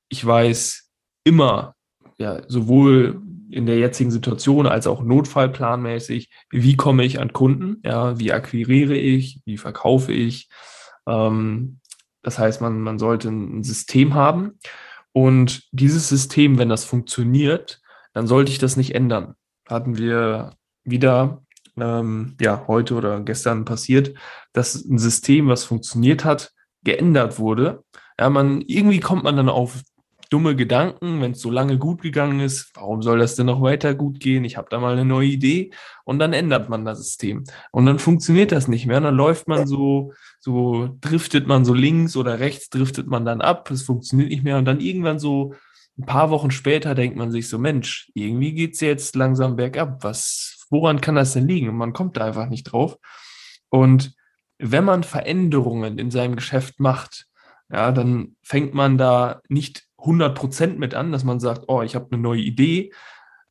[0.08, 0.90] ich weiß
[1.26, 1.76] immer,
[2.18, 8.20] ja, sowohl in der jetzigen Situation als auch notfallplanmäßig, wie komme ich an Kunden, ja,
[8.20, 10.50] wie akquiriere ich, wie verkaufe ich.
[11.08, 11.80] Ähm,
[12.24, 14.60] das heißt, man, man sollte ein System haben
[15.14, 17.82] und dieses System, wenn das funktioniert,
[18.14, 19.36] dann sollte ich das nicht ändern.
[19.68, 20.52] Hatten wir
[20.84, 21.44] wieder,
[21.78, 24.14] ähm, ja, heute oder gestern passiert,
[24.54, 26.52] dass ein System, was funktioniert hat,
[26.84, 27.84] geändert wurde.
[28.20, 29.82] Ja, man, irgendwie kommt man dann auf
[30.30, 33.96] dumme Gedanken, wenn es so lange gut gegangen ist, warum soll das denn noch weiter
[33.96, 34.44] gut gehen?
[34.46, 35.72] Ich habe da mal eine neue Idee
[36.06, 38.98] und dann ändert man das System und dann funktioniert das nicht mehr.
[38.98, 43.42] Und dann läuft man so, so driftet man so links oder rechts, driftet man dann
[43.42, 45.54] ab, es funktioniert nicht mehr und dann irgendwann so
[45.98, 50.04] ein paar Wochen später denkt man sich so, Mensch, irgendwie geht es jetzt langsam bergab.
[50.04, 51.70] Was, woran kann das denn liegen?
[51.70, 52.98] Und man kommt da einfach nicht drauf.
[53.70, 54.14] Und
[54.60, 57.28] wenn man Veränderungen in seinem Geschäft macht,
[57.72, 62.08] ja, dann fängt man da nicht 100% mit an, dass man sagt, oh, ich habe
[62.12, 62.92] eine neue Idee,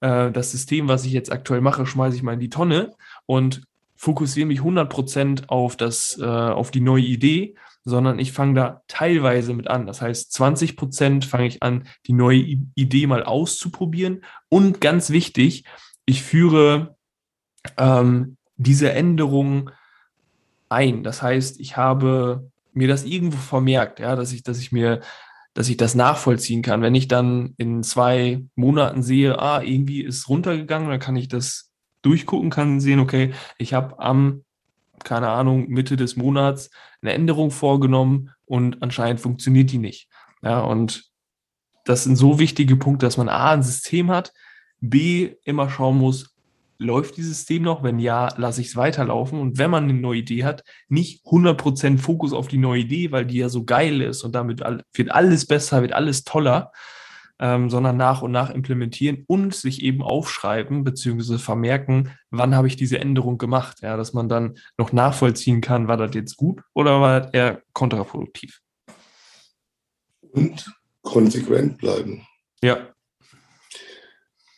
[0.00, 2.92] äh, das System, was ich jetzt aktuell mache, schmeiße ich mal in die Tonne
[3.26, 3.62] und
[3.96, 7.54] fokussiere mich 100 auf, das, äh, auf die neue Idee,
[7.84, 9.86] sondern ich fange da teilweise mit an.
[9.86, 14.22] Das heißt, 20% fange ich an, die neue Idee mal auszuprobieren.
[14.48, 15.64] Und ganz wichtig,
[16.04, 16.96] ich führe
[17.78, 19.70] ähm, diese Änderung
[20.68, 21.04] ein.
[21.04, 25.00] Das heißt, ich habe mir das irgendwo vermerkt, ja, dass ich, dass ich mir
[25.56, 26.82] dass ich das nachvollziehen kann.
[26.82, 31.72] Wenn ich dann in zwei Monaten sehe, ah, irgendwie ist runtergegangen, dann kann ich das
[32.02, 34.44] durchgucken, kann sehen, okay, ich habe am,
[35.02, 40.10] keine Ahnung, Mitte des Monats eine Änderung vorgenommen und anscheinend funktioniert die nicht.
[40.42, 41.10] Ja, und
[41.86, 44.34] das sind so wichtige Punkte, dass man A, ein System hat,
[44.80, 46.35] B, immer schauen muss,
[46.78, 47.82] läuft dieses System noch?
[47.82, 49.40] Wenn ja, lasse ich es weiterlaufen.
[49.40, 53.26] Und wenn man eine neue Idee hat, nicht 100% Fokus auf die neue Idee, weil
[53.26, 54.60] die ja so geil ist und damit
[54.94, 56.72] wird alles besser, wird alles toller,
[57.38, 61.38] ähm, sondern nach und nach implementieren und sich eben aufschreiben bzw.
[61.38, 63.78] vermerken, wann habe ich diese Änderung gemacht.
[63.82, 67.62] Ja, dass man dann noch nachvollziehen kann, war das jetzt gut oder war das eher
[67.72, 68.60] kontraproduktiv.
[70.20, 72.26] Und konsequent bleiben.
[72.62, 72.78] Ja,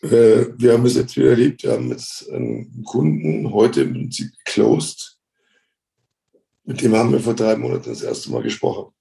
[0.02, 4.30] äh, wir haben es jetzt wieder erlebt, wir haben jetzt einen Kunden heute im Prinzip
[4.44, 5.18] closed.
[6.64, 8.92] Mit dem haben wir vor drei Monaten das erste Mal gesprochen.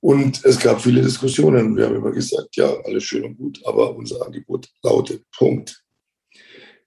[0.00, 1.76] Und es gab viele Diskussionen.
[1.76, 5.82] Wir haben immer gesagt, ja, alles schön und gut, aber unser Angebot lautet Punkt.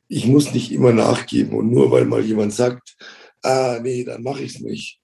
[0.08, 2.96] Ich muss nicht immer nachgeben und nur weil mal jemand sagt,
[3.44, 5.00] ah, nee, dann mache ich es nicht.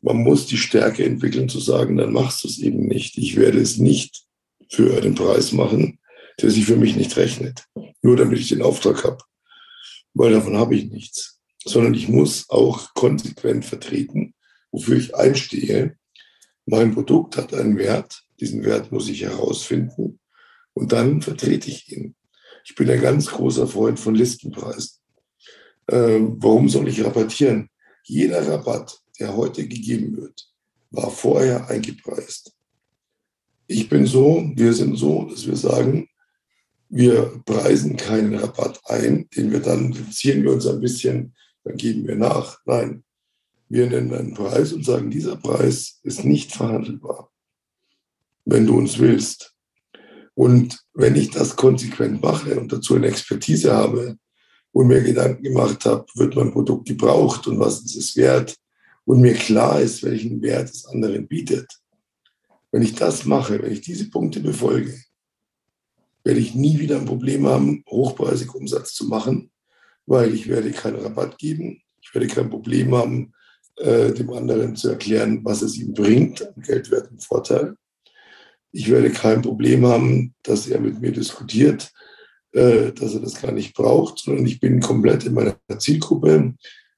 [0.00, 3.18] Man muss die Stärke entwickeln zu sagen, dann machst du es eben nicht.
[3.18, 4.24] Ich werde es nicht
[4.70, 5.98] für den Preis machen,
[6.40, 7.64] der sich für mich nicht rechnet.
[8.02, 9.18] Nur damit ich den Auftrag habe.
[10.14, 11.40] Weil davon habe ich nichts.
[11.64, 14.34] Sondern ich muss auch konsequent vertreten,
[14.70, 15.96] wofür ich einstehe.
[16.66, 18.22] Mein Produkt hat einen Wert.
[18.40, 20.20] Diesen Wert muss ich herausfinden.
[20.74, 22.14] Und dann vertrete ich ihn.
[22.64, 24.98] Ich bin ein ganz großer Freund von Listenpreisen.
[25.90, 27.70] Ähm, warum soll ich rabattieren?
[28.04, 30.48] Jeder Rabatt, der heute gegeben wird,
[30.90, 32.52] war vorher eingepreist.
[33.66, 36.08] Ich bin so, wir sind so, dass wir sagen,
[36.88, 42.06] wir preisen keinen Rabatt ein, den wir dann reduzieren wir uns ein bisschen, dann geben
[42.06, 42.58] wir nach.
[42.64, 43.04] Nein,
[43.68, 47.30] wir nennen einen Preis und sagen, dieser Preis ist nicht verhandelbar,
[48.44, 49.54] wenn du uns willst.
[50.34, 54.16] Und wenn ich das konsequent mache und dazu eine Expertise habe
[54.72, 58.56] und mir Gedanken gemacht habe, wird mein Produkt gebraucht und was ist es wert
[59.04, 61.66] und mir klar ist, welchen Wert es anderen bietet.
[62.70, 65.02] Wenn ich das mache, wenn ich diese Punkte befolge,
[66.28, 69.50] werde ich nie wieder ein Problem haben, hochpreisig Umsatz zu machen,
[70.04, 71.80] weil ich werde keinen Rabatt geben.
[72.02, 73.32] Ich werde kein Problem haben,
[73.76, 77.76] äh, dem anderen zu erklären, was es ihm bringt an geldwertem Vorteil.
[78.72, 81.90] Ich werde kein Problem haben, dass er mit mir diskutiert,
[82.52, 86.52] äh, dass er das gar nicht braucht, sondern ich bin komplett in meiner Zielgruppe.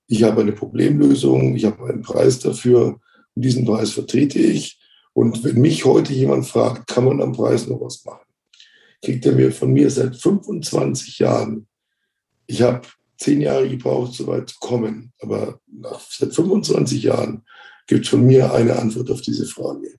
[0.09, 2.99] Ich habe eine Problemlösung, ich habe einen Preis dafür
[3.37, 4.81] und diesen Preis vertrete ich.
[5.13, 8.30] Und wenn mich heute jemand fragt, kann man am Preis noch was machen?
[9.03, 11.67] Kriegt er mir von mir seit 25 Jahren.
[12.47, 12.87] Ich habe
[13.19, 17.45] zehn Jahre gebraucht, so weit zu kommen, aber nach, seit 25 Jahren
[17.87, 19.97] gibt es von mir eine Antwort auf diese Frage.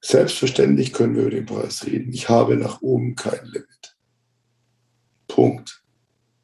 [0.00, 2.12] Selbstverständlich können wir über den Preis reden.
[2.12, 3.96] Ich habe nach oben kein Limit.
[5.28, 5.82] Punkt.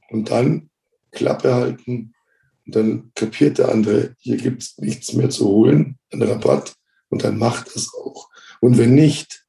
[0.08, 0.70] Und dann
[1.10, 2.14] Klappe halten
[2.66, 6.74] und dann kapiert der andere, hier gibt es nichts mehr zu holen, einen Rabatt
[7.08, 8.30] und dann macht es auch.
[8.60, 9.44] Und wenn nicht,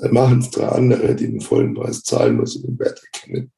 [0.00, 3.52] dann machen es drei andere, die den vollen Preis zahlen, weil sie den Wert erkennen.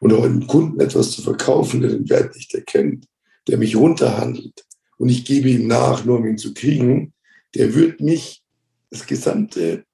[0.00, 3.06] Und auch einem Kunden etwas zu verkaufen, der den Wert nicht erkennt,
[3.46, 4.64] der mich runterhandelt.
[4.98, 7.12] Und ich gebe ihm nach, nur um ihn zu kriegen,
[7.54, 8.42] der wird mich
[8.90, 9.84] das gesamte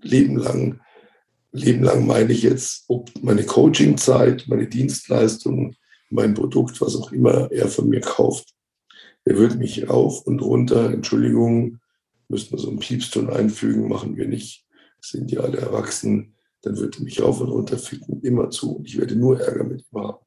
[0.00, 0.80] Leben lang,
[1.52, 5.74] Leben lang meine ich jetzt, ob meine Coachingzeit, meine Dienstleistung,
[6.10, 8.54] mein Produkt, was auch immer er von mir kauft,
[9.26, 11.80] der wird mich rauf und runter, Entschuldigung,
[12.28, 14.67] müssen wir so einen Piepston einfügen, machen wir nicht
[15.00, 18.76] sind die alle erwachsen, dann wird er mich rauf und runter ficken, immer zu.
[18.76, 20.18] Und ich werde nur Ärger mit ihm haben.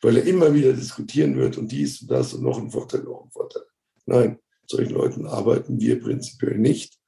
[0.00, 3.24] Weil er immer wieder diskutieren wird und dies und das und noch ein Vorteil, noch
[3.24, 3.62] ein Vorteil.
[4.06, 6.98] Nein, solchen Leuten arbeiten wir prinzipiell nicht.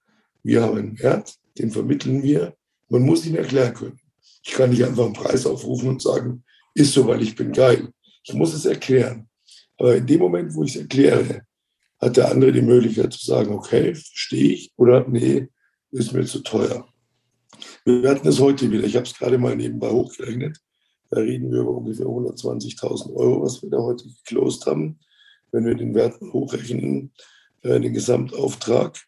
[0.42, 2.54] Wir haben einen Wert, den vermitteln wir.
[2.88, 4.00] Man muss ihn erklären können.
[4.42, 7.88] Ich kann nicht einfach einen Preis aufrufen und sagen, ist so, weil ich bin geil.
[8.24, 9.28] Ich muss es erklären.
[9.78, 11.42] Aber in dem Moment, wo ich es erkläre,
[12.00, 15.48] hat der andere die Möglichkeit zu sagen, okay, verstehe ich oder nee,
[15.90, 16.86] ist mir zu teuer.
[17.84, 18.84] Wir hatten es heute wieder.
[18.84, 20.58] Ich habe es gerade mal nebenbei hochgerechnet.
[21.10, 24.98] Da reden wir über ungefähr 120.000 Euro, was wir da heute geclosed haben.
[25.52, 27.12] Wenn wir den Wert hochrechnen,
[27.62, 28.98] äh, den Gesamtauftrag.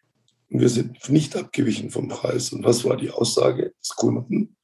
[0.51, 2.53] Und wir sind nicht abgewichen vom Preis.
[2.53, 4.57] Und was war die Aussage des Kunden?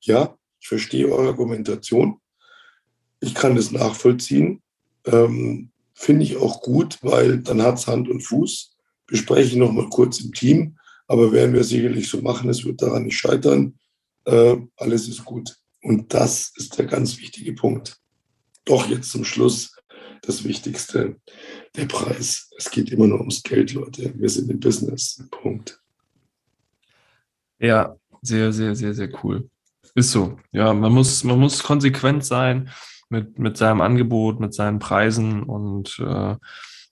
[0.00, 2.20] Ja, ich verstehe eure Argumentation.
[3.20, 4.62] Ich kann das nachvollziehen.
[5.06, 8.76] Ähm, Finde ich auch gut, weil dann hat es Hand und Fuß.
[9.06, 10.78] Bespreche ich nochmal kurz im Team
[11.10, 13.76] aber werden wir sicherlich so machen, es wird daran nicht scheitern.
[14.26, 15.56] Äh, alles ist gut.
[15.82, 17.96] Und das ist der ganz wichtige Punkt.
[18.64, 19.74] Doch jetzt zum Schluss
[20.22, 21.16] das Wichtigste,
[21.74, 22.48] der Preis.
[22.56, 24.12] Es geht immer nur ums Geld, Leute.
[24.16, 25.20] Wir sind im Business.
[25.32, 25.80] Punkt.
[27.58, 29.50] Ja, sehr, sehr, sehr, sehr cool.
[29.96, 30.38] Ist so.
[30.52, 32.70] Ja, man muss, man muss konsequent sein
[33.08, 36.36] mit, mit seinem Angebot, mit seinen Preisen und äh,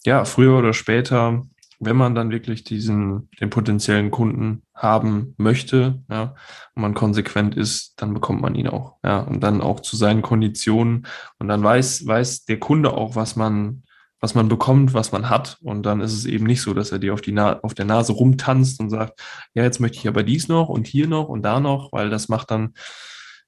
[0.05, 1.47] ja, früher oder später
[1.81, 6.35] wenn man dann wirklich diesen, den potenziellen Kunden haben möchte, ja,
[6.75, 10.23] und man konsequent ist, dann bekommt man ihn auch, ja, und dann auch zu seinen
[10.23, 11.07] Konditionen
[11.39, 13.85] und dann weiß, weiß der Kunde auch, was man,
[14.21, 16.99] was man bekommt, was man hat und dann ist es eben nicht so, dass er
[16.99, 19.21] dir auf die Na auf der Nase rumtanzt und sagt,
[19.55, 22.29] ja, jetzt möchte ich aber dies noch und hier noch und da noch, weil das
[22.29, 22.75] macht dann,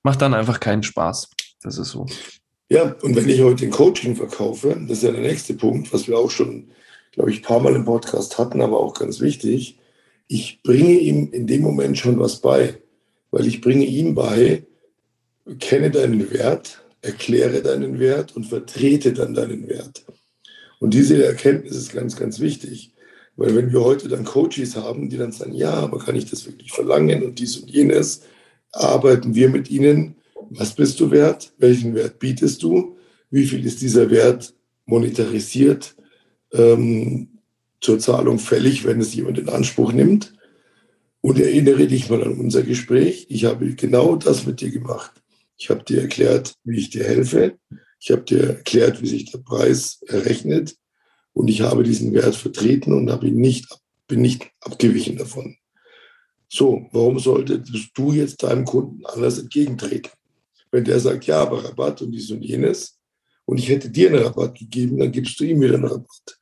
[0.05, 1.31] macht dann einfach keinen Spaß.
[1.63, 2.07] Das ist so.
[2.69, 6.07] Ja, und wenn ich heute ein Coaching verkaufe, das ist ja der nächste Punkt, was
[6.07, 6.71] wir auch schon
[7.13, 9.79] glaube ich, ein paar Mal im Podcast hatten, aber auch ganz wichtig.
[10.29, 12.79] Ich bringe ihm in dem Moment schon was bei,
[13.31, 14.65] weil ich bringe ihm bei,
[15.59, 20.05] kenne deinen Wert, erkläre deinen Wert und vertrete dann deinen Wert.
[20.79, 22.93] Und diese Erkenntnis ist ganz, ganz wichtig.
[23.37, 26.47] Weil wenn wir heute dann Coaches haben, die dann sagen, ja, aber kann ich das
[26.47, 28.23] wirklich verlangen und dies und jenes,
[28.73, 30.17] arbeiten wir mit ihnen.
[30.51, 31.53] Was bist du wert?
[31.59, 32.97] Welchen Wert bietest du?
[33.31, 34.53] Wie viel ist dieser Wert
[34.87, 35.95] monetarisiert?
[36.53, 37.39] Ähm,
[37.81, 40.35] zur Zahlung fällig, wenn es jemand in Anspruch nimmt.
[41.23, 43.27] Und erinnere dich mal an unser Gespräch.
[43.29, 45.13] Ich habe genau das mit dir gemacht.
[45.59, 47.59] Ich habe dir erklärt, wie ich dir helfe.
[47.99, 50.77] Ich habe dir erklärt, wie sich der Preis errechnet.
[51.35, 53.69] Und ich habe diesen Wert vertreten und habe ihn nicht,
[54.09, 55.57] bin nicht abgewichen davon.
[56.49, 60.11] So, warum solltest du jetzt deinem Kunden anders entgegentreten?
[60.73, 62.99] Wenn der sagt, ja, aber Rabatt und dies und jenes,
[63.45, 66.40] und ich hätte dir einen Rabatt gegeben, dann gibst du ihm wieder einen Rabatt.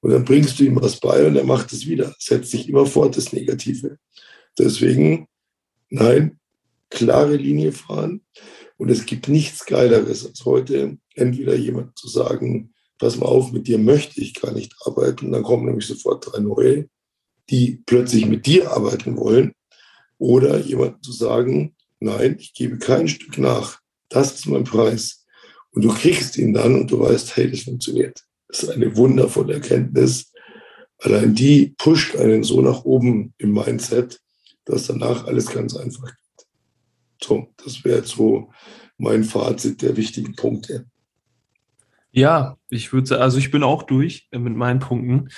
[0.00, 2.14] Und dann bringst du ihm was bei und er macht es wieder.
[2.18, 3.98] Setzt sich immer fort, das Negative.
[4.56, 5.26] Deswegen,
[5.90, 6.38] nein,
[6.90, 8.22] klare Linie fahren.
[8.76, 13.66] Und es gibt nichts Geileres als heute, entweder jemand zu sagen, pass mal auf, mit
[13.66, 15.26] dir möchte ich gar nicht arbeiten.
[15.26, 16.88] Und dann kommen nämlich sofort drei neue,
[17.50, 19.52] die plötzlich mit dir arbeiten wollen.
[20.18, 23.80] Oder jemand zu sagen, nein, ich gebe kein Stück nach.
[24.08, 25.24] Das ist mein Preis.
[25.70, 28.27] Und du kriegst ihn dann und du weißt, hey, das funktioniert.
[28.48, 30.32] Das ist eine wundervolle Erkenntnis.
[30.98, 34.20] Allein die pusht einen so nach oben im Mindset,
[34.64, 36.46] dass danach alles ganz einfach geht.
[37.22, 38.50] So, das wäre so
[38.96, 40.86] mein Fazit der wichtigen Punkte.
[42.10, 45.28] Ja, ich würde also ich bin auch durch mit meinen Punkten.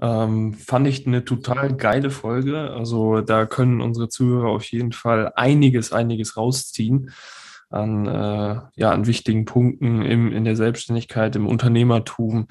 [0.00, 2.70] Ähm, fand ich eine total geile Folge.
[2.70, 7.10] Also da können unsere Zuhörer auf jeden Fall einiges, einiges rausziehen
[7.74, 12.46] an, äh, ja, an wichtigen Punkten im, in der Selbstständigkeit, im Unternehmertum.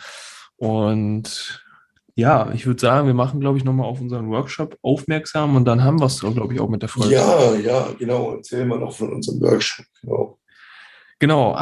[0.55, 1.63] Und
[2.15, 5.83] ja, ich würde sagen, wir machen, glaube ich, nochmal auf unseren Workshop aufmerksam und dann
[5.83, 7.15] haben wir es, glaube ich, auch mit der Folge.
[7.15, 8.35] Ja, ja, genau.
[8.35, 9.85] Erzählen wir noch von unserem Workshop.
[10.01, 10.37] Genau.
[11.19, 11.53] Genau,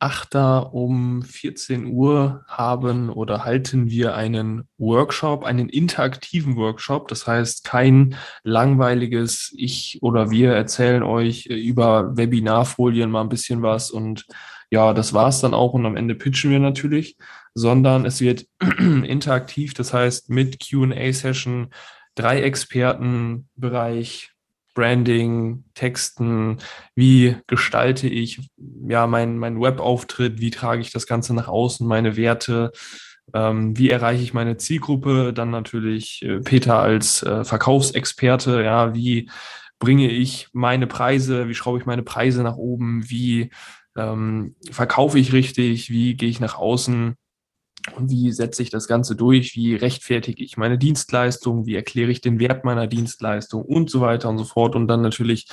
[0.00, 0.70] 28.08.
[0.72, 7.08] um 14 Uhr haben oder halten wir einen Workshop, einen interaktiven Workshop.
[7.08, 13.90] Das heißt, kein langweiliges Ich oder wir erzählen euch über Webinarfolien mal ein bisschen was
[13.90, 14.26] und
[14.70, 17.16] ja, das war's dann auch und am Ende pitchen wir natürlich,
[17.54, 18.46] sondern es wird
[18.78, 21.70] interaktiv, das heißt mit QA-Session,
[22.14, 24.35] drei Experten, Bereich
[24.76, 26.58] Branding, Texten,
[26.94, 28.50] wie gestalte ich
[28.86, 32.72] ja mein, mein Webauftritt, wie trage ich das Ganze nach außen, meine Werte,
[33.34, 39.30] ähm, wie erreiche ich meine Zielgruppe, dann natürlich äh, Peter als äh, Verkaufsexperte, ja, wie
[39.78, 43.50] bringe ich meine Preise, wie schraube ich meine Preise nach oben, wie
[43.96, 47.16] ähm, verkaufe ich richtig, wie gehe ich nach außen
[47.98, 49.54] wie setze ich das Ganze durch?
[49.54, 51.66] Wie rechtfertige ich meine Dienstleistung?
[51.66, 54.74] Wie erkläre ich den Wert meiner Dienstleistung und so weiter und so fort?
[54.76, 55.48] Und dann natürlich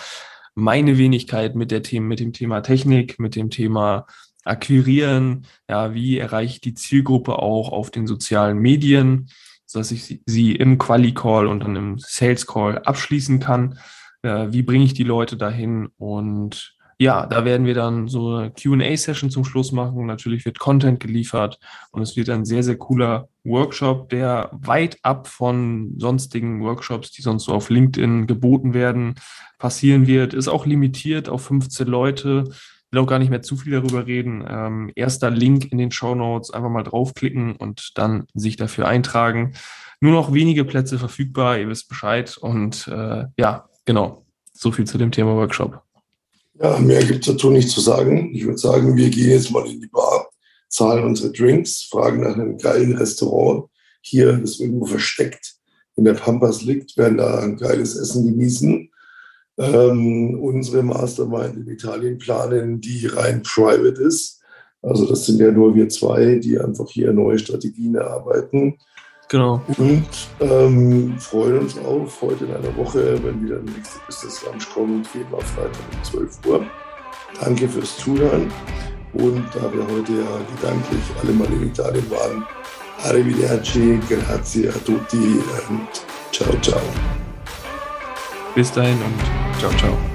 [0.56, 4.06] meine Wenigkeit mit der Themen, mit dem Thema Technik, mit dem Thema
[4.46, 5.46] Akquirieren.
[5.70, 9.30] Ja, wie erreiche ich die Zielgruppe auch auf den sozialen Medien,
[9.66, 13.80] sodass ich sie im Quali-Call und dann im Sales-Call abschließen kann?
[14.22, 15.90] Äh, wie bringe ich die Leute dahin?
[15.98, 20.06] Und ja, da werden wir dann so eine QA-Session zum Schluss machen.
[20.06, 21.60] Natürlich wird Content geliefert
[21.91, 27.22] und es wird ein sehr, sehr cooler Workshop, der weit ab von sonstigen Workshops, die
[27.22, 29.16] sonst so auf LinkedIn geboten werden,
[29.58, 30.34] passieren wird.
[30.34, 32.46] Ist auch limitiert auf 15 Leute.
[32.48, 34.46] Ich will auch gar nicht mehr zu viel darüber reden.
[34.48, 39.54] Ähm, erster Link in den Show Notes, einfach mal draufklicken und dann sich dafür eintragen.
[40.00, 42.38] Nur noch wenige Plätze verfügbar, ihr wisst Bescheid.
[42.38, 45.82] Und äh, ja, genau, so viel zu dem Thema Workshop.
[46.60, 48.34] Ja, mehr gibt es dazu nicht zu sagen.
[48.34, 50.30] Ich würde sagen, wir gehen jetzt mal in die Bar,
[50.70, 53.70] zahlen unsere Drinks, fragen nach einem geilen Restaurant.
[54.01, 55.56] Hier, das irgendwo versteckt
[55.95, 58.89] in der Pampas liegt, werden da ein geiles Essen genießen.
[59.58, 64.41] Ähm, unsere Mastermind in Italien planen, die rein private ist.
[64.82, 68.78] Also das sind ja nur wir zwei, die einfach hier neue Strategien erarbeiten.
[69.34, 69.60] Genau.
[69.80, 70.08] Und
[70.42, 75.08] ähm, freuen uns auf heute in einer Woche, wenn wieder der nächste Business Lunch kommt,
[75.08, 76.64] Februar, Freitag um 12 Uhr.
[77.42, 78.52] Danke fürs Zuhören.
[79.14, 82.46] Und da wir heute ja gedanklich alle mal in Italien waren,
[83.06, 85.88] arrivederci, grazie a tutti und
[86.32, 86.82] ciao, ciao.
[88.54, 90.12] Bis dahin und ciao, ciao.